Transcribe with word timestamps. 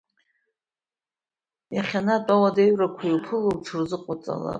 Иахьанатә 1.75 2.31
ауадаҩрақәа 2.35 3.03
иуԥыло 3.07 3.49
уҽырзыҟоуҵалароуп. 3.53 4.49